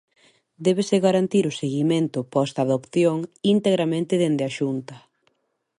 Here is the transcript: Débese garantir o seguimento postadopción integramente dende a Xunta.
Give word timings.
Débese 0.65 0.97
garantir 1.05 1.43
o 1.51 1.57
seguimento 1.61 2.19
postadopción 2.33 3.17
integramente 3.53 4.13
dende 4.23 4.43
a 4.45 4.53
Xunta. 4.57 4.95